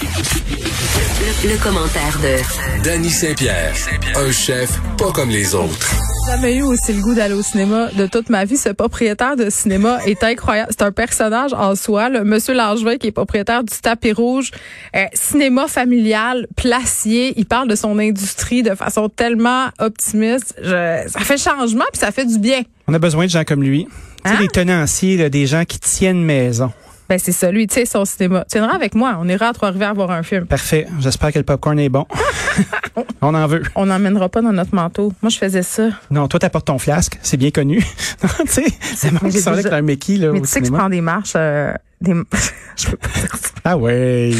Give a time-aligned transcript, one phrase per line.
[0.00, 3.72] Le, le commentaire de Danny Saint-Pierre,
[4.14, 5.90] un chef pas comme les autres.
[6.26, 8.58] jamais eu aussi le goût d'aller au cinéma de toute ma vie.
[8.58, 10.68] Ce propriétaire de cinéma est incroyable.
[10.76, 12.10] C'est un personnage en soi.
[12.10, 12.24] Là.
[12.24, 14.50] Monsieur Langevin, qui est propriétaire du tapis rouge,
[14.94, 17.32] euh, cinéma familial, placier.
[17.38, 20.54] Il parle de son industrie de façon tellement optimiste.
[20.62, 22.60] Je- ça fait changement puis ça fait du bien.
[22.86, 23.86] On a besoin de gens comme lui.
[24.24, 24.40] Tu sais, Hein?
[24.40, 26.70] des tenanciers, là, des gens qui tiennent maison.
[27.08, 28.44] Ben c'est ça, lui, tu sais, son cinéma.
[28.50, 29.16] Tu viendras avec moi.
[29.20, 30.46] On ira à Trois-Rivières voir un film.
[30.46, 30.86] Parfait.
[31.00, 32.04] J'espère que le popcorn est bon.
[33.22, 33.62] On en veut.
[33.74, 35.12] On n'emmènera pas dans notre manteau.
[35.22, 35.88] Moi, je faisais ça.
[36.10, 37.18] Non, toi, t'apportes ton flasque.
[37.22, 37.78] C'est bien connu.
[38.20, 38.64] Tu sais,
[38.96, 41.34] c'est Mais qui avec un Mickey, là, Mais tu sais que je prends des marches.
[41.36, 42.12] euh, des...
[42.76, 43.48] je peux pas dire ça.
[43.64, 44.30] Ah ouais.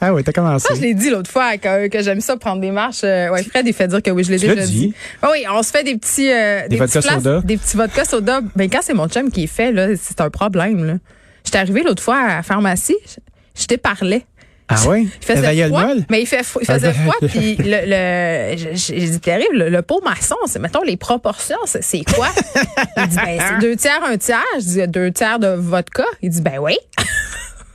[0.00, 0.66] Ah ouais, t'as commencé.
[0.66, 3.02] Ça, je l'ai dit l'autre fois que, que j'aime ça prendre des marches.
[3.04, 4.72] Euh, ouais, Fred, il fait dire que oui, je l'ai déjà dit.
[4.88, 4.94] dit.
[5.22, 7.40] Oui, on se fait des petits, euh, Des vodka petits flasques- soda.
[7.42, 8.40] des petits vodka soda.
[8.56, 10.94] Ben quand c'est mon chum qui est fait là, c'est un problème là.
[11.44, 12.96] J'étais arrivée l'autre fois à la pharmacie,
[13.54, 14.24] je, te parlais.
[14.68, 15.02] Ah ouais?
[15.02, 19.56] Il faisait froid, mais il, fait, il faisait froid, puis le, le j'ai dit terrible,
[19.56, 22.28] le, le pot maçon, c'est mettons les proportions, c'est, quoi?
[22.96, 26.30] Il dit ben c'est deux tiers un tiers, je dis deux tiers de vodka, il
[26.30, 26.76] dit ben oui.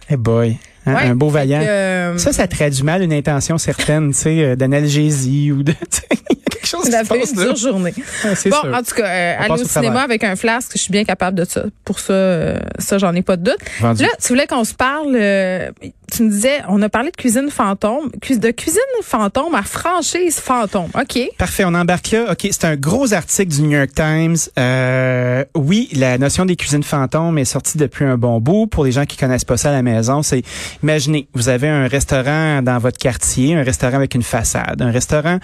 [0.10, 0.58] Eh boy.
[0.86, 1.04] Hein, Ouais.
[1.06, 1.60] un beau vaillant.
[1.62, 5.74] que, Ça, ça traduit mal une intention certaine, tu sais, euh, d'analgésie ou de,
[6.52, 7.94] quelque chose qui fait une dure journée.
[8.24, 8.72] Bon, sûr.
[8.74, 11.38] en tout cas, euh, aller au au cinéma avec un flasque, je suis bien capable
[11.38, 11.64] de ça.
[11.84, 13.58] Pour ça, euh, ça, j'en ai pas de doute.
[13.80, 14.04] Vendu.
[14.04, 15.70] Là, tu voulais qu'on se parle, euh,
[16.12, 20.90] tu me disais, on a parlé de cuisine fantôme, de cuisine fantôme à franchise fantôme.
[21.00, 21.20] OK.
[21.38, 22.32] Parfait, on embarque là.
[22.32, 24.36] OK, c'est un gros article du New York Times.
[24.60, 28.68] Euh, oui, la notion des cuisines fantômes est sortie depuis un bon bout.
[28.68, 30.44] Pour les gens qui connaissent pas ça à la maison, c'est
[30.84, 35.40] imaginez, vous avez un restaurant dans votre quartier, un restaurant avec une façade, un restaurant,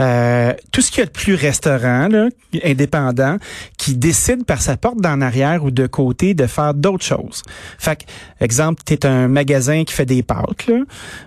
[0.00, 2.28] euh, tout ce qu'il y a de plus restaurant, là,
[2.64, 3.36] indépendant,
[3.78, 7.42] qui décide par sa porte d'en arrière ou de côté de faire d'autres choses.
[7.78, 8.04] Fait que,
[8.40, 10.76] exemple, tu es un magasin qui fait des pâtes, là.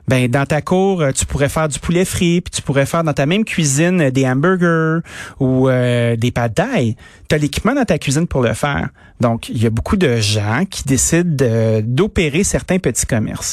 [0.07, 3.03] Ben, dans ta cour, euh, tu pourrais faire du poulet frit, puis tu pourrais faire
[3.03, 4.99] dans ta même cuisine euh, des hamburgers
[5.39, 6.95] ou euh, des pâtes d'ail.
[7.29, 8.89] Tu as l'équipement dans ta cuisine pour le faire.
[9.19, 13.46] Donc, il y a beaucoup de gens qui décident de- d'opérer certains petits commerces.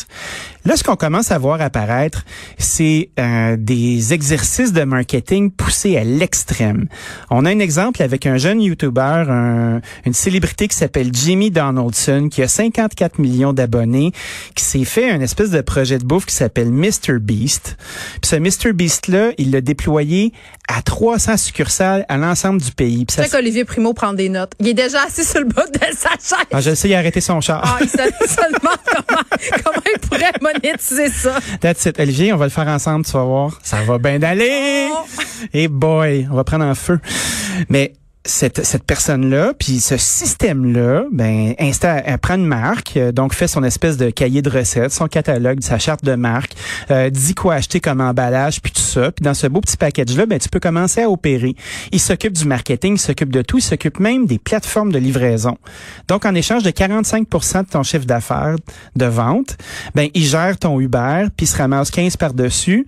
[0.67, 2.25] Là, ce qu'on commence à voir apparaître,
[2.59, 6.87] c'est euh, des exercices de marketing poussés à l'extrême.
[7.31, 12.29] On a un exemple avec un jeune YouTuber, un- une célébrité qui s'appelle Jimmy Donaldson,
[12.31, 14.13] qui a 54 millions d'abonnés,
[14.55, 17.19] qui s'est fait un espèce de projet de bouffe qui s'appelle Mr.
[17.21, 17.77] Beast.
[18.23, 18.73] Puis ce Mr.
[18.73, 20.33] Beast-là, il l'a déployé
[20.69, 23.05] à 300 succursales à l'ensemble du pays.
[23.05, 24.53] Puis ça C'est qu'Olivier Primo prend des notes.
[24.61, 26.47] Il est déjà assis sur le bas de sa chaise.
[26.53, 27.61] ah, je sais, il a arrêté son char.
[27.63, 29.21] Ah, il se, il se demande comment,
[29.63, 31.39] comment il pourrait monétiser ça.
[31.61, 31.99] That's it.
[31.99, 33.59] Olivier, on va le faire ensemble, tu vas voir.
[33.63, 34.89] Ça va bien d'aller.
[34.93, 35.05] Oh.
[35.53, 36.99] Et boy, on va prendre en feu.
[37.69, 37.95] Mais
[38.27, 43.49] cette, cette personne-là, puis ce système-là, ben, insta, elle prend une marque, euh, donc fait
[43.49, 46.53] son espèce de cahier de recettes, son catalogue, sa charte de marque,
[46.91, 49.13] euh, dit quoi acheter comme emballage, puis tout ça.
[49.13, 51.55] Puis dans ce beau petit package-là, ben, tu peux commencer à opérer.
[51.93, 55.59] Il s'occupe du marketing, il s'occupe de tout, il s'occupe même des plateformes de livraison.
[56.09, 58.57] Donc, en échange de 45% de ton chiffre d'affaires
[58.97, 59.59] de vente,
[59.95, 62.87] ben, il gère ton Uber, puis il se ramasse 15 par-dessus.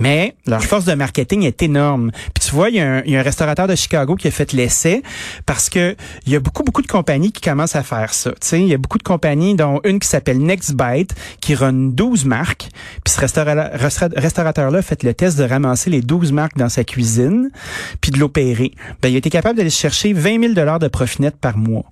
[0.00, 2.10] Mais leur force de marketing est énorme.
[2.34, 4.26] Puis tu vois, il y, a un, il y a un restaurateur de Chicago qui
[4.26, 5.02] a fait l'essai
[5.46, 5.94] parce que
[6.26, 8.30] il y a beaucoup, beaucoup de compagnies qui commencent à faire ça.
[8.32, 11.72] Tu sais, il y a beaucoup de compagnies, dont une qui s'appelle NextBite, qui run
[11.92, 12.68] 12 marques.
[13.04, 16.68] Puis ce restaura- resta- restaurateur-là a fait le test de ramasser les 12 marques dans
[16.68, 17.50] sa cuisine,
[18.00, 18.72] puis de l'opérer.
[19.00, 21.84] Ben, il a été capable d'aller chercher 20 000 de profit net par mois.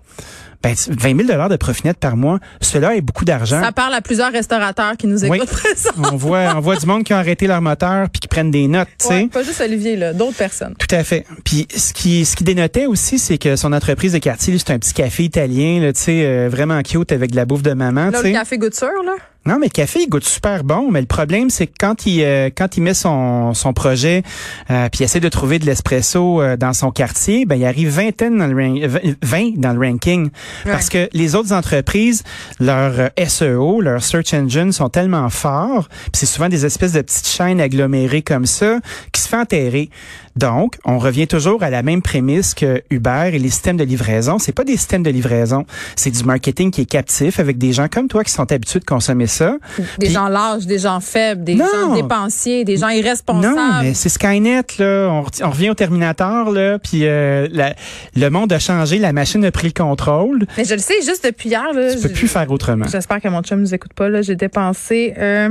[0.62, 3.60] Ben, 20 000 de profit net par mois, cela est beaucoup d'argent.
[3.60, 5.36] Ça parle à plusieurs restaurateurs qui nous Oui.
[5.36, 6.10] écoutent présentement.
[6.12, 8.68] On voit, on voit du monde qui a arrêté leur moteur puis qui prennent des
[8.68, 9.14] notes, tu sais.
[9.14, 10.74] Ouais, pas juste Olivier, là, d'autres personnes.
[10.78, 11.26] Tout à fait.
[11.44, 14.78] Puis ce qui ce qui dénotait aussi, c'est que son entreprise de quartier, c'est un
[14.78, 18.08] petit café italien, là, tu sais, euh, vraiment cute avec de la bouffe de maman,
[18.08, 19.14] tu Là, le café goûte là.
[19.44, 22.22] Non, mais le café, il goûte super bon, mais le problème, c'est que quand il
[22.22, 24.22] euh, quand il met son son projet,
[24.70, 27.88] euh, puis il essaie de trouver de l'espresso euh, dans son quartier, ben il arrive
[27.88, 30.30] vingtaine dans le ran- euh, 20 dans le ranking,
[30.64, 32.22] parce que les autres entreprises,
[32.60, 37.26] leur SEO, leur search engine sont tellement forts, puis c'est souvent des espèces de petites
[37.26, 38.78] chaînes agglomérées comme ça
[39.10, 39.90] qui se fait enterrer.
[40.36, 44.38] Donc, on revient toujours à la même prémisse que Uber et les systèmes de livraison.
[44.38, 47.88] C'est pas des systèmes de livraison, c'est du marketing qui est captif avec des gens
[47.88, 49.56] comme toi qui sont habitués de consommer ça.
[49.98, 51.66] Des Puis- gens lâches, des gens faibles, des Non.
[51.72, 53.54] gens dépensiers, des gens irresponsables.
[53.54, 55.08] Non, mais c'est Skynet là.
[55.10, 57.74] On, re- on revient au Terminator là, puis euh, la-
[58.16, 60.46] le monde a changé, la machine a pris le contrôle.
[60.56, 61.94] Mais je le sais, juste depuis hier, là.
[61.94, 62.86] Tu peux plus faire autrement.
[62.90, 64.22] J'espère que mon chum nous écoute pas, là.
[64.22, 65.50] J'ai dépensé, euh,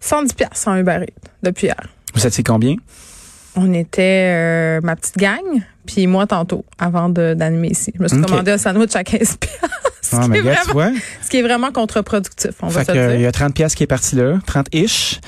[0.00, 1.76] 110 piastres en Uber Eats depuis hier.
[2.14, 2.76] Vous savez combien?
[3.56, 7.92] On était euh, ma petite gang, puis moi tantôt, avant de- d'animer ici.
[7.96, 8.26] Je me suis Ok.
[8.26, 10.92] commandé un sandwich à 15 piastres, ce, Ah, qui gars, vraiment-
[11.22, 13.28] ce qui est vraiment contre-productif, on va se que, euh, il y dire.
[13.28, 15.20] a 30 pièces qui est parti là, 30-ish.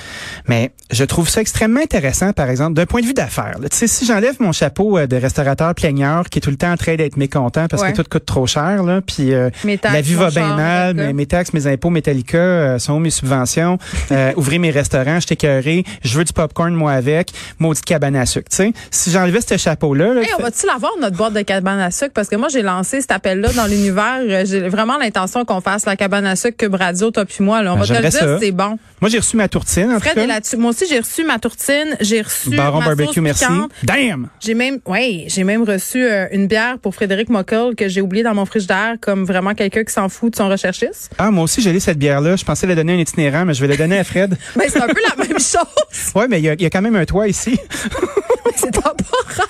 [0.49, 3.57] Mais je trouve ça extrêmement intéressant, par exemple, d'un point de vue d'affaires.
[3.71, 6.71] Tu sais, si j'enlève mon chapeau euh, de restaurateur plaigneur qui est tout le temps
[6.73, 7.93] en train d'être mécontent parce Ouais.
[7.93, 11.13] que tout coûte trop cher, là, puis euh, Mes la vie va bien mal, mais
[11.13, 13.79] mes taxes, mes impôts, Metallica, euh, sont où mes subventions,
[14.13, 18.27] euh, ouvrir mes restaurants, je t'écœuré, je veux du popcorn moi avec, maudite cabane à
[18.27, 18.49] sucre.
[18.51, 20.29] Tu sais, si j'enlevais ce chapeau-là, là, Hey,
[20.67, 22.13] l'avoir, notre boîte de cabane à sucre?
[22.15, 24.19] Parce que moi, j'ai lancé cet appel-là dans l'univers.
[24.21, 27.63] Euh, J'ai vraiment l'intention qu'on fasse la cabane à sucre que Radio, toi puis moi.
[27.63, 27.73] Là.
[27.75, 28.79] On Ben, va te le dire, c'est bon.
[29.01, 30.27] moi j'ai reçu ma tourtine, en tout Fred est cas.
[30.27, 30.57] là-dessus.
[30.57, 31.97] Moi aussi, j'ai reçu ma tourtine.
[32.01, 33.45] J'ai reçu Baron ma barbecue, sauce merci.
[33.45, 33.71] piquante.
[33.83, 34.29] Damn!
[34.41, 38.23] J'ai même, oui, j'ai même reçu euh, une bière pour Frédéric Mockel que j'ai oublié
[38.25, 41.11] dans mon frigidaire comme vraiment quelqu'un qui s'en fout de son recherchiste.
[41.19, 42.37] Ah, moi aussi, j'ai lu cette bière-là.
[42.37, 44.37] Je pensais la donner à un itinérant, mais je vais la donner à Fred.
[44.57, 46.13] Ben, c'est un peu la même chose.
[46.15, 47.59] Ouais, mais il y, a- il y a quand même un toit ici.
[48.57, 49.49] C'est temporaire.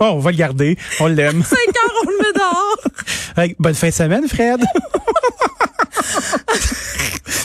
[0.00, 0.76] Oh, on va le garder.
[1.00, 1.42] On l'aime.
[1.44, 2.76] Cinq heures, on le met dehors.
[3.34, 4.60] Hey, bonne fin de semaine, Fred.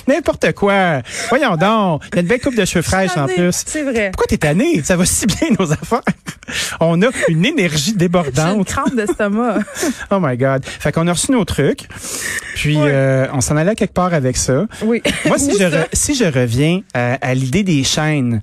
[0.08, 1.02] N'importe quoi.
[1.30, 2.02] Voyons donc.
[2.12, 3.64] Il y a une belle coupe de cheveux fraîches en plus.
[3.66, 4.12] C'est vrai.
[4.12, 4.84] Pourquoi t'es tanné?
[4.84, 6.02] Ça va si bien, nos affaires.
[6.80, 8.66] On a une énergie J'ai une débordante.
[8.68, 9.60] crampe d'estomac.
[10.12, 10.64] Oh my God.
[10.66, 11.88] Fait qu'on a reçu nos trucs.
[12.56, 14.66] Puis, euh, on s'en allait quelque part avec ça.
[14.84, 15.02] Oui.
[15.26, 18.42] Moi, si je, re- si je reviens à, à l'idée des chaînes,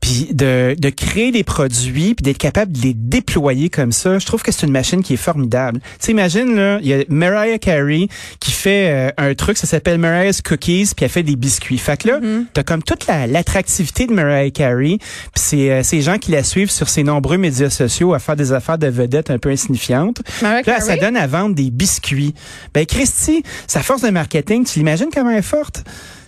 [0.00, 4.26] puis de, de créer des produits, puis d'être capable de les déployer comme ça, je
[4.26, 5.80] trouve que c'est une machine qui est formidable.
[5.80, 8.08] Tu sais, imagine, là, il y a Mariah Carey
[8.40, 11.78] qui fait euh, un truc, ça s'appelle Mariah's Cookies, puis elle fait des biscuits.
[11.78, 12.44] Fait que là, Mm-hmm.
[12.54, 16.42] t'as comme toute la- l'attractivité de Mariah Carey, puis c'est euh, ces gens qui la
[16.42, 20.22] suivent sur ses nombreux médias sociaux à faire des affaires de vedettes un peu insignifiantes.
[20.42, 21.00] Mariah Là, ça Carey?
[21.00, 22.34] donne à vendre des biscuits.
[22.72, 25.84] Ben, Christy, sa force de marketing, tu l'imagines comment elle est forte?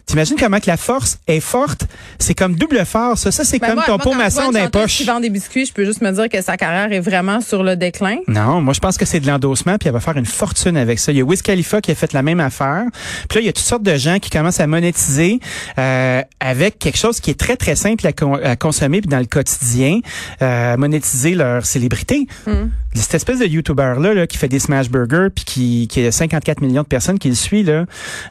[0.07, 1.83] T'imagines comment que la force est forte?
[2.21, 3.23] C'est comme double force.
[3.23, 5.03] Ça, ça c'est Ben comme moi- ton moi, pot maçon d'un poche.
[5.05, 7.75] vend des biscuits, je peux juste me dire que sa carrière est vraiment sur le
[7.77, 8.19] déclin.
[8.29, 11.01] Non, moi je pense que c'est de l'endossement puis elle va faire une fortune avec
[11.01, 11.11] ça.
[11.11, 12.85] Il y a Wiz Khalifa qui a fait la même affaire.
[13.29, 15.41] Puis là il y a toutes sortes de gens qui commencent à monétiser
[15.79, 19.19] euh, avec quelque chose qui est très très simple à, con- à consommer puis dans
[19.19, 19.99] le quotidien,
[20.41, 22.29] euh, monétiser leur célébrité.
[22.47, 22.69] Hmm.
[22.95, 26.13] Cette espèce de YouTuber là, là, qui fait des smash burgers puis qui, qui a
[26.13, 27.85] 54 millions de personnes qui le suivent là,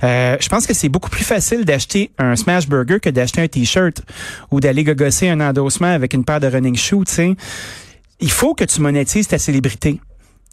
[0.04, 3.48] euh, je pense que c'est beaucoup plus facile d'acheter un smash burger que d'acheter un
[3.48, 4.02] t-shirt
[4.52, 7.06] ou d'aller gogosser un endossement avec une paire de running shoes.
[7.06, 7.36] Tu sais,
[8.20, 10.00] il faut que tu monétises ta célébrité.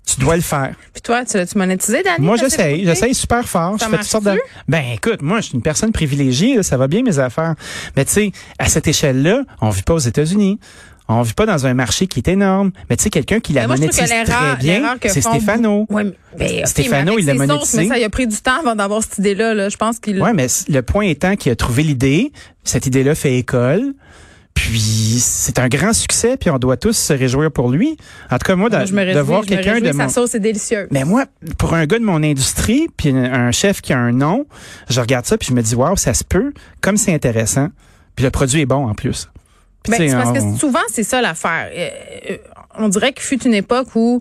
[0.04, 0.74] Tu dois le faire.
[0.92, 2.26] Puis toi, tu l'as-tu monétisé, Dani?
[2.26, 2.84] Moi, j'essaye.
[2.84, 3.78] J'essaye super fort.
[3.78, 4.36] Ça je fais toutes sortes de...
[4.66, 6.56] Ben, écoute, moi, je suis une personne privilégiée.
[6.56, 7.54] là, ça va bien, mes affaires.
[7.96, 10.58] Mais tu sais, à cette échelle-là, on vit pas aux États-Unis.
[11.18, 12.70] On vit pas dans un marché qui est énorme.
[12.88, 15.86] Mais tu sais, quelqu'un qui la Mais moi, monétise très bien, c'est Stéphano.
[15.90, 16.04] Ouais,
[16.38, 17.78] ben, Stéphano, il l'a monétisé.
[17.82, 19.54] Mais ça, il a pris du temps avant d'avoir cette idée-là.
[19.54, 19.68] Là.
[19.68, 20.20] Je pense qu'il.
[20.22, 22.32] Ouais, mais le point étant qu'il a trouvé l'idée,
[22.64, 23.94] cette idée-là fait école.
[24.54, 27.96] Puis c'est un grand succès, puis on doit tous se réjouir pour lui.
[28.30, 29.96] En tout cas, moi, de, je me de réjouis, voir je me quelqu'un réjouis, de
[29.96, 30.08] mon...
[30.08, 30.88] Sa sauce est délicieuse.
[30.90, 31.24] Mais moi,
[31.56, 34.44] pour un gars de mon industrie, puis un- un chef qui a un nom,
[34.90, 37.68] je regarde ça puis je me dis waouh, ça se peut, comme c'est intéressant.
[38.14, 39.30] Puis le produit est bon en plus.
[39.88, 41.70] Ben, c'est parce on- que souvent, c'est ça l'affaire.
[41.74, 41.88] Euh,
[42.30, 42.36] euh,
[42.78, 44.20] on dirait qu'il fut une époque où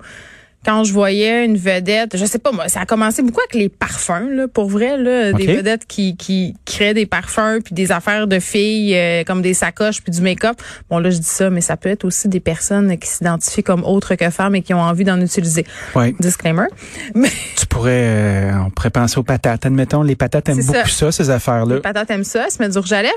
[0.66, 3.70] quand je voyais une vedette, je sais pas moi, ça a commencé beaucoup avec les
[3.70, 8.28] parfums là, pour vrai là, des vedettes qui qui créaient des parfums puis des affaires
[8.28, 10.58] de filles euh, comme des sacoches puis du make-up.
[10.90, 13.84] Bon là je dis ça mais ça peut être aussi des personnes qui s'identifient comme
[13.84, 15.66] autres que femmes et qui ont envie d'en utiliser.
[15.96, 16.66] ouais, Disclaimer.
[17.16, 19.66] Mais tu pourrais, euh, on pourrait penser aux patates.
[19.66, 21.76] Admettons, les patates aiment beaucoup ça, ces affaires-là.
[21.76, 23.14] Les patates aiment ça, se mettre du rouge à lèvres.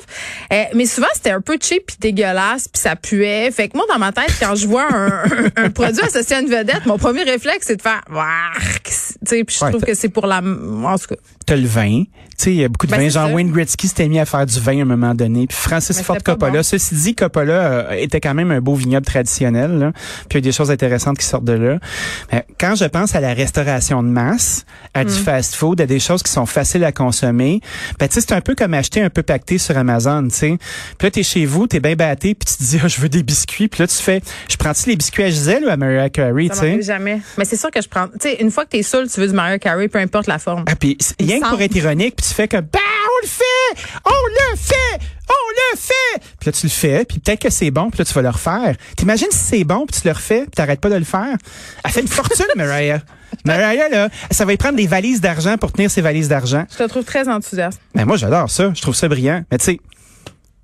[0.52, 3.50] Euh, mais souvent, c'était un peu cheap puis dégueulasse puis ça puait.
[3.50, 5.08] Fait que moi, dans ma tête, quand je vois un,
[5.56, 8.02] un- un produit associé à une vedette, mon premier réflexe, c'est de faire!
[8.84, 8.92] Tu
[9.28, 10.38] sais, puis je Ouais, trouve que c'est pour la...
[10.38, 12.04] En tout cas, T'as le vin.
[12.38, 13.04] Tu sais, il y a beaucoup de Ben, vin.
[13.04, 13.26] c'est ça.
[13.28, 15.46] Jean-Wayne Gretzky s'était mis à faire du vin à un moment donné.
[15.46, 16.52] Puis Francis Ford Coppola.
[16.52, 16.62] bon.
[16.62, 19.78] Ceci dit, Coppola euh, était quand même un beau vignoble traditionnel.
[19.78, 19.92] Là.
[20.28, 21.78] Puis il y a des choses intéressantes qui sortent de là.
[22.32, 24.64] Mais quand je pense à la restauration de masse,
[24.94, 25.08] à Mm.
[25.08, 27.60] du fast-food, à des choses qui sont faciles à consommer,
[27.98, 30.58] ben tu sais, c'est un peu comme acheter un peu pacté sur Amazon, tu sais.
[30.98, 33.08] Puis là, t'es chez vous, t'es bien batté, puis tu te dis, ah, je veux
[33.08, 33.68] des biscuits.
[33.68, 36.56] Puis là, tu fais, je prends-tu les biscuits à Gisèle ou à Mariah Carey, tu
[36.58, 36.82] sais?
[36.82, 37.20] jamais.
[37.38, 38.06] Mais c'est sûr que je prends...
[38.08, 40.38] Tu sais, une fois que t'es saoul, tu veux du Mario Carey, peu importe la
[40.38, 40.64] forme.
[40.66, 44.00] Ah, puis rien que pour être ironique, puis tu fais comme, bah, on le fait!
[44.06, 44.10] On
[44.52, 45.04] le fait!
[45.28, 46.22] On le fait!
[46.40, 48.28] Puis là, tu le fais, puis peut-être que c'est bon, puis là, tu vas le
[48.30, 48.74] refaire.
[48.96, 51.36] T'imagines si c'est bon, puis tu le refais, puis t'arrêtes pas de le faire?
[51.84, 53.00] Elle fait une fortune, Mariah.
[53.44, 56.64] Mariah, là, ça va y prendre des valises d'argent pour tenir ses valises d'argent.
[56.70, 57.80] Je te trouve très enthousiaste.
[57.94, 58.70] Mais moi, j'adore ça.
[58.74, 59.42] Je trouve ça brillant.
[59.50, 59.80] Mais tu sais,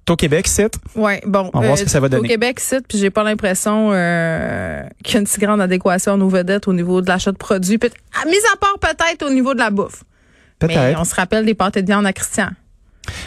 [0.08, 1.46] au Québec, c'est Ouais, bon.
[1.46, 2.26] euh, On va voir ce que ça va donner.
[2.26, 6.14] Au Québec, ici, puis j'ai pas l'impression euh, qu'il y a une si grande adéquation
[6.14, 7.78] à nos vedettes au niveau de l'achat de produits.
[8.26, 10.02] Mis à part peut-être au niveau de la bouffe.
[10.60, 11.00] Peut-être.
[11.00, 12.50] on se rappelle des pâtés de viande à Christian.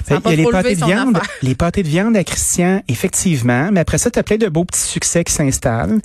[0.09, 1.29] A qu'il y a les pâtés de viande, affaire.
[1.41, 3.69] les pâtés de viande à Christian, effectivement.
[3.71, 5.99] Mais après ça, t'as plein de beaux petits succès qui s'installent.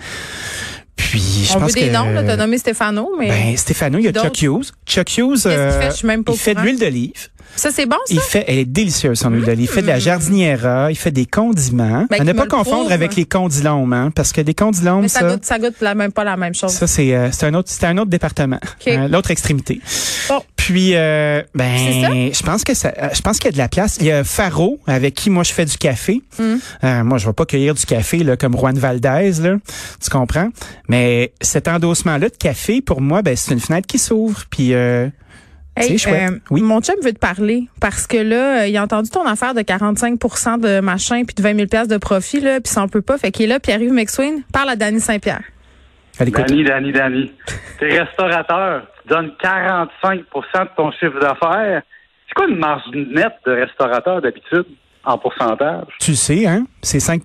[0.96, 3.98] Puis je On pense veut des que noms, là, t'as nommé Stéphano, mais ben Stéphano,
[3.98, 4.12] il y a?
[4.12, 4.72] Chuck Hughes.
[4.84, 7.28] Chuck Hughes, pas il fait de l'huile d'olive.
[7.58, 8.14] Ça, c'est bon, ça?
[8.14, 9.68] Il fait, elle est délicieuse son huile d'olive.
[9.70, 12.06] Il fait de la jardiniera, il fait des condiments.
[12.10, 15.20] Ben, à ne pas confondre avec les condilomes, hein, parce que les condilomes, Mais ça,
[15.20, 16.72] ça, goûte, ça goûte la même, pas la même chose.
[16.72, 18.88] ça c'est euh, c'est un autre c'est un autre département, OK.
[18.88, 19.80] Euh, l'autre extrémité.
[20.28, 20.42] Bon.
[20.68, 23.68] Puis euh, ben je pense que ça euh, je pense qu'il y a de la
[23.68, 23.96] place.
[24.00, 26.20] Il y a Faro avec qui moi je fais du café.
[26.38, 26.60] Hum.
[26.84, 29.56] Euh, moi je vais pas cueillir du café là comme Juan Valdez là,
[30.02, 30.48] tu comprends?
[30.88, 34.74] Mais cet endossement là de café pour moi ben c'est une fenêtre qui s'ouvre puis
[34.74, 35.08] euh,
[35.80, 36.30] Hey, c'est chouette.
[36.32, 36.62] euh, oui.
[36.62, 39.60] Mon chum veut te parler parce que là, euh, il a entendu ton affaire de
[39.60, 43.18] 45% de machin puis de 20 000 de profit, là, puis ça en peut pas.
[43.18, 45.42] Fait qu'il est là, Pierre-Yves McSween, parle à Danny Saint-Pierre.
[46.18, 46.46] Allez, écoute.
[46.48, 47.32] Danny, Danny, Danny.
[47.78, 51.82] T'es restaurateur, tu donnes 45% de ton chiffre d'affaires.
[52.26, 54.66] C'est quoi une marge nette de restaurateur d'habitude
[55.04, 55.86] en pourcentage?
[56.00, 56.66] Tu le sais, hein?
[56.82, 57.22] C'est 5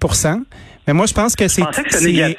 [0.88, 1.62] Mais moi, je pense que c'est,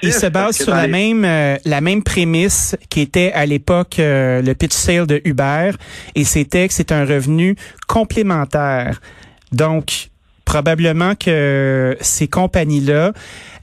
[0.03, 3.99] il se base sur la les- même, euh, la même prémisse qui était à l'époque
[3.99, 5.71] euh, le pitch sale de Uber,
[6.15, 7.57] et c'était que c'est un revenu
[7.89, 9.01] complémentaire.
[9.53, 10.09] Donc,
[10.45, 13.13] probablement que ces compagnies-là,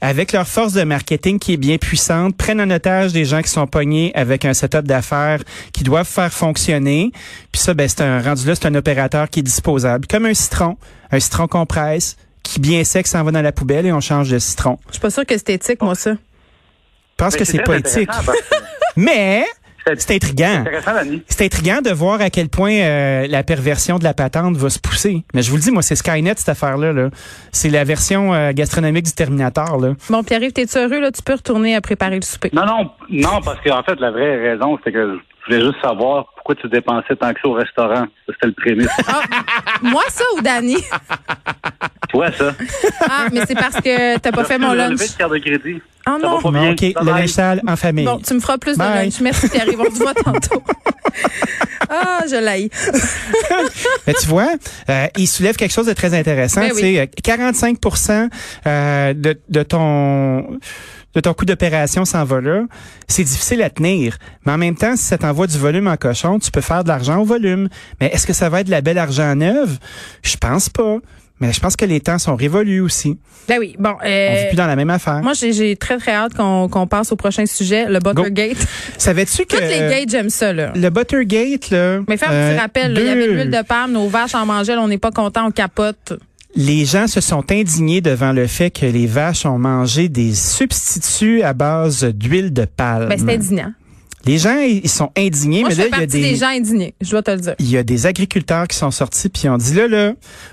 [0.00, 3.50] avec leur force de marketing qui est bien puissante, prennent en otage des gens qui
[3.50, 5.38] sont pognés avec un setup d'affaires
[5.72, 7.12] qui doivent faire fonctionner.
[7.52, 10.34] Puis ça, ben, c'est un rendu là, c'est un opérateur qui est disposable, comme un
[10.34, 10.76] citron,
[11.12, 12.16] un citron qu'on presse,
[12.52, 14.78] qui bien sec s'en va dans la poubelle et on change de citron.
[14.88, 16.12] Je suis pas sûre que c'est éthique, moi, ça.
[16.12, 16.16] Je
[17.16, 18.10] pense Mais que c'est pas éthique.
[18.96, 19.44] Mais
[19.86, 20.64] c'est c'est intriguant.
[21.28, 24.78] C'est intriguant de voir à quel point euh, la perversion de la patente va se
[24.78, 25.24] pousser.
[25.34, 26.92] Mais je vous le dis, moi, c'est Skynet, cette affaire-là.
[26.92, 27.08] Là.
[27.52, 29.80] C'est la version euh, gastronomique du Terminator.
[29.80, 29.94] Là.
[30.10, 31.10] Bon, Pierre-Yves, t'es-tu heureux, là?
[31.10, 32.50] Tu peux retourner à préparer le souper.
[32.52, 35.18] Non, non, non, parce qu'en fait, la vraie raison, c'était que
[35.48, 38.06] je voulais juste savoir pourquoi tu dépensais tant que ça au restaurant.
[38.26, 38.88] Ça, C'était le prémisse.
[39.82, 40.76] moi, ça ou Danny?
[42.10, 42.54] Toi, ça.
[43.08, 44.98] Ah, mais c'est parce que t'as pas fait mon lunch.
[44.98, 45.82] De carte de crédit.
[46.04, 46.40] Ah non.
[46.40, 46.72] pas bien.
[46.72, 48.04] OK, le linge sale en famille.
[48.04, 48.88] Bon, tu me feras plus Bye.
[48.88, 49.20] de lunch.
[49.20, 49.80] Merci, Pierre-Yves.
[49.80, 50.62] On se voit tantôt.
[51.88, 52.70] ah, je l'haïs.
[54.06, 54.48] Mais tu vois,
[54.90, 56.60] euh, il soulève quelque chose de très intéressant.
[56.60, 56.80] Ben tu oui.
[56.80, 57.78] sais, euh, 45
[58.66, 60.58] euh, de, de ton
[61.14, 62.62] de ton coût d'opération s'en va là,
[63.08, 64.16] c'est difficile à tenir.
[64.46, 66.88] Mais en même temps, si ça t'envoie du volume en cochon, tu peux faire de
[66.88, 67.68] l'argent au volume.
[68.00, 69.78] Mais est-ce que ça va être de la belle argent neuve?
[70.22, 70.98] Je pense pas.
[71.42, 73.18] Mais je pense que les temps sont révolus aussi.
[73.48, 73.74] Ben oui.
[73.76, 75.22] Bon, On euh, vit plus dans la même affaire.
[75.24, 78.64] moi, j'ai très, très hâte qu'on passe au prochain sujet, le Buttergate.
[78.96, 80.70] Savais-tu que Toutes les gates, j'aime ça, là.
[80.72, 83.50] le Buttergate, là, Mais fais un euh, petit rappel, là, il y avait de l'huile
[83.50, 86.12] de palme, nos vaches en mangeaient, là, on n'est pas content, on capote.
[86.54, 91.42] Les gens se sont indignés devant le fait que les vaches ont mangé des substituts
[91.42, 93.08] à base d'huile de palme.
[93.08, 93.72] Ben, c'est indignant.
[94.24, 96.48] Les gens, ils sont indignés, Moi, mais je là, il y a des, des gens
[96.48, 97.54] indignés, je dois te le dire.
[97.58, 100.12] il y a des agriculteurs qui sont sortis puis ont dit là, là,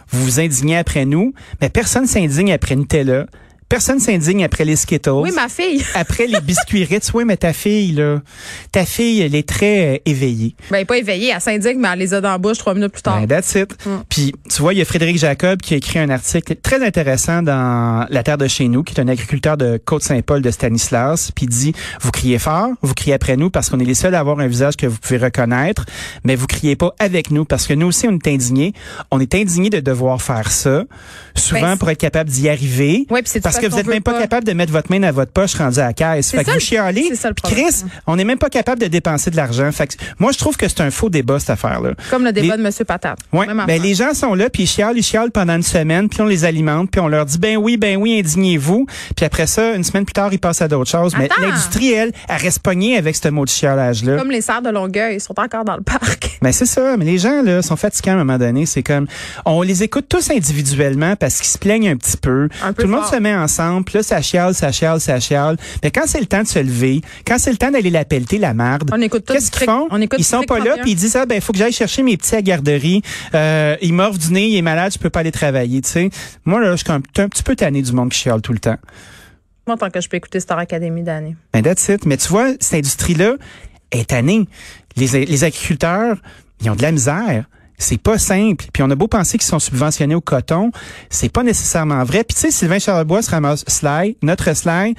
[0.10, 3.28] vous vous indignez après nous, mais personne s'indigne après Nutella.
[3.70, 5.12] Personne s'indigne après les Skittles.
[5.12, 5.86] Oui, ma fille.
[5.94, 8.20] Après les biscuits Ritz, oui, mais ta fille, là,
[8.72, 10.56] ta fille, elle est très euh, éveillée.
[10.72, 12.74] Ben, elle est pas éveillée, elle s'indigne, mais elle les a dans la bouche trois
[12.74, 13.20] minutes plus tard.
[13.20, 13.72] Ben, that's it.
[13.86, 13.90] Mm.
[14.10, 17.44] Puis, tu vois, il y a Frédéric Jacob qui a écrit un article très intéressant
[17.44, 21.32] dans La Terre de chez nous, qui est un agriculteur de Côte-Saint-Paul de Stanislas.
[21.36, 24.16] Puis il dit, vous criez fort, vous criez après nous parce qu'on est les seuls
[24.16, 25.86] à avoir un visage que vous pouvez reconnaître,
[26.24, 28.74] mais vous criez pas avec nous parce que nous aussi, on est indignés.
[29.12, 30.86] On est indignés de devoir faire ça,
[31.36, 33.06] souvent Ben, pour être capable d'y arriver.
[33.12, 34.92] Ouais, puis c'est parce que vous qu'on êtes veut même pas, capable de mettre votre
[34.92, 36.32] main dans votre poche rendu à la caisse.
[36.32, 37.16] Fait que vous le- chialez.
[37.16, 37.36] ça le.
[37.36, 39.72] Chris, on n'est même pas capable de dépenser de l'argent.
[39.72, 41.92] Fait que moi, je trouve que c'est un faux débat, cette affaire-là.
[42.10, 43.20] Comme le débat Les- de Monsieur Patate.
[43.34, 46.22] Même ben les gens sont là puis ils chialent, ils chialent pendant une semaine, puis
[46.22, 48.86] on les alimente, puis on leur dit ben oui, ben oui, indignez-vous,
[49.16, 51.16] puis après ça, une semaine plus tard, ils passent à d'autres choses.
[51.18, 51.42] Mais Attends.
[51.42, 54.18] l'industrie, elle, elle reste pognée avec ce mot de chialage là.
[54.18, 56.28] Comme les serres de Longueuil, ils sont encore dans le parc.
[56.42, 59.08] Ben c'est ça, mais les gens là sont fatigants à un moment donné, c'est comme
[59.46, 62.48] on les écoute tous individuellement parce qu'ils se plaignent un petit peu.
[62.64, 63.14] Un peu Tout le monde fort.
[63.14, 65.58] se met ensemble, puis là ça chiale, ça chiale, ça chiale.
[65.84, 68.38] Mais quand c'est le temps de se lever, quand c'est le temps d'aller la pelleter
[68.38, 69.88] la tout Qu'est-ce qu'ils font?
[69.90, 70.84] on écoute Ils sont pas là, 31.
[70.84, 73.02] puis ils disent ah ben faut que j'aille chercher mes petits à garderie.
[73.34, 76.10] Euh, il morve du nez, il est malade, je peux pas aller travailler, tu sais.
[76.46, 78.60] Moi là, je suis un, un petit peu tanné du monde qui chiale tout le
[78.60, 78.78] temps.
[79.68, 81.36] Moi, tant que je peux écouter Star Academy d'année.
[81.54, 82.06] Ben that's it.
[82.06, 83.36] Mais tu vois, cette industrie-là
[83.92, 84.48] est tannée.
[84.96, 86.18] Les, les agriculteurs,
[86.62, 87.46] ils ont de la misère.
[87.80, 88.66] C'est pas simple.
[88.72, 90.72] Puis on a beau penser qu'ils sont subventionnés au coton,
[91.10, 92.24] c'est pas nécessairement vrai.
[92.24, 93.66] Puis tu sais, Sylvain Charlebois se ramasse
[94.22, 94.96] notre Sly.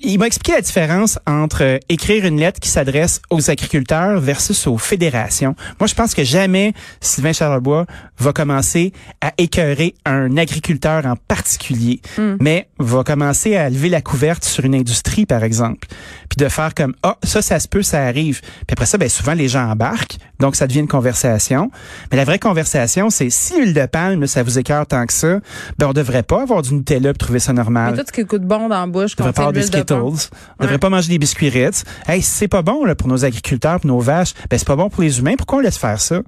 [0.00, 4.68] Il m'a expliqué la différence entre euh, écrire une lettre qui s'adresse aux agriculteurs versus
[4.68, 5.56] aux fédérations.
[5.80, 7.84] Moi, je pense que jamais Sylvain Charlebois
[8.18, 12.00] va commencer à écœurer un agriculteur en particulier,
[12.40, 15.88] mais va commencer à lever la couverte sur une industrie, par exemple,
[16.28, 18.40] puis de faire comme ah ça, ça se peut, ça arrive.
[18.40, 21.70] Puis après ça, ben souvent les gens embarquent, donc ça devient une conversation.
[22.10, 25.40] Mais la vraie conversation, c'est si l'huile de palme, ça vous écœure tant que ça,
[25.78, 27.96] ben on devrait pas avoir du Nutella pour trouver ça Mais normal.
[27.96, 30.28] tout ce qui coûte bon dans la bouche, quand de Skittles.
[30.58, 30.78] On devrait Ouais.
[30.78, 31.84] pas manger des biscuits Ritz.
[32.06, 34.88] Hey, c'est pas bon là, pour nos agriculteurs, pour nos vaches, ben c'est pas bon
[34.90, 35.34] pour les humains.
[35.36, 36.20] Pourquoi on laisse faire ça?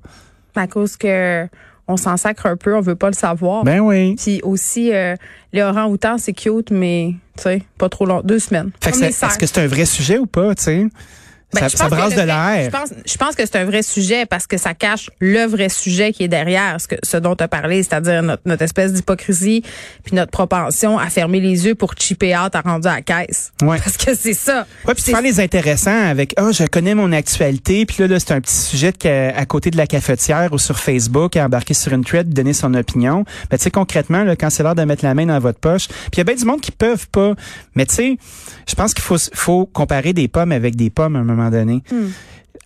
[0.57, 1.47] À cause que
[1.89, 3.65] on s'en sacre un peu, on veut pas le savoir.
[3.65, 4.15] Ben oui.
[4.15, 5.17] Puis aussi, euh,
[5.53, 8.21] les orangs-outans, c'est cute, mais tu sais, pas trop long.
[8.23, 8.71] Deux semaines.
[8.87, 10.87] Est-ce que c'est un vrai sujet ou pas, tu sais?
[11.53, 12.27] Ben, ça je ça brasse de vrai- Je
[12.63, 12.71] l'air.
[12.71, 16.13] pense, je pense que c'est un vrai sujet parce que ça cache le vrai sujet
[16.13, 19.63] qui est derrière ce, que, ce dont tu as parlé, c'est-à-dire notre, notre espèce d'hypocrisie
[20.05, 23.53] puis notre propension à fermer les yeux pour chipper out à rendu à la caisse.
[23.63, 23.79] Ouais.
[23.83, 24.67] Parce que c'est ça.
[24.87, 28.21] Ouais, puis C'est- faire les intéressants avec ah je connais mon actualité puis là, là
[28.21, 28.99] c'est un petit sujet de
[29.37, 32.75] à côté de la cafetière ou sur Facebook à embarquer sur une thread donner son
[32.75, 33.25] opinion.
[33.51, 35.89] Ben tu sais concrètement là, quand c'est l'heure de mettre la main dans votre poche,
[35.89, 37.35] puis il y a bien du monde qui peuvent pas.
[37.75, 38.17] Mais tu sais,
[38.69, 41.83] je pense qu'il faut faut comparer des pommes avec des pommes à un moment donné.
[41.91, 42.09] Hmm.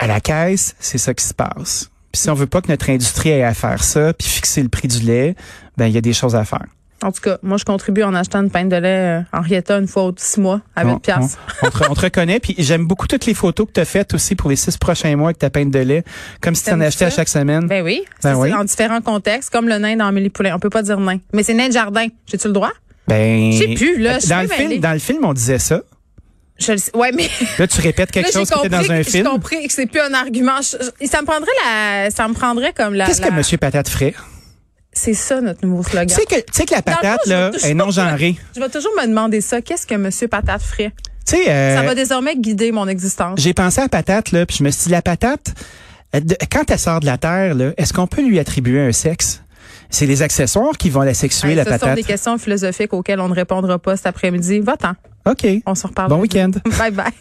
[0.00, 1.90] À la caisse, c'est ça qui se passe.
[2.10, 4.68] Puis si on veut pas que notre industrie ait à faire ça puis fixer le
[4.68, 5.36] prix du lait,
[5.76, 6.64] ben il y a des choses à faire.
[7.02, 9.88] En tout cas, moi, je contribue en achetant une pinte de lait euh, Henrietta une
[9.88, 11.38] fois aux six mois à 8 On, piastres.
[11.62, 12.40] on- on te, on te reconnaît.
[12.40, 15.14] Puis j'aime beaucoup toutes les photos que tu as faites aussi pour les six prochains
[15.14, 16.02] mois avec ta peinte de lait,
[16.40, 17.66] comme si tu en achetais à chaque semaine.
[17.66, 18.04] Ben oui.
[18.22, 18.54] Ben oui.
[18.54, 20.54] en différents contextes, comme le nain dans Amélie Poulain.
[20.54, 21.18] On peut pas dire nain.
[21.34, 22.06] Mais c'est nain de jardin.
[22.26, 22.72] J'ai-tu le droit?
[23.06, 25.82] Ben, Je sais plus, là, Dans le, film, dans le film, on disait ça.
[26.58, 26.96] Je le sais.
[26.96, 27.28] Ouais, mais.
[27.58, 29.24] Là, tu répètes quelque Là, chose qui était dans un que- film.
[29.24, 30.60] J'ai compris que c'est plus un argument.
[30.62, 33.06] Je- je- ça me prendrait la, ça me prendrait comme la.
[33.06, 34.14] Qu'est-ce la- que Monsieur Patate ferait?
[34.92, 36.06] C'est ça notre nouveau slogan.
[36.06, 38.36] Tu sais que, tu sais que la patate, là, toujours- est non genrée.
[38.54, 39.60] Je vais toujours me demander ça.
[39.60, 40.92] Qu'est-ce que Monsieur Patate ferait?
[41.26, 43.40] Tu sais, euh, Ça va désormais guider mon existence.
[43.40, 45.54] j'ai pensé à patate, là, puis je me suis dit, la patate,
[46.14, 46.20] euh,
[46.52, 49.40] quand elle sort de la terre, là, est-ce qu'on peut lui attribuer un sexe?
[49.90, 51.96] C'est les accessoires qui vont la sexuer, Hey, la ce sont patate.
[51.96, 54.60] des questions philosophiques auxquelles on ne répondra pas cet après-midi.
[54.60, 54.92] Va-t'en.
[55.26, 55.46] OK.
[55.66, 56.08] On se reparle.
[56.10, 56.52] Bon week-end.
[56.78, 57.12] Bye bye.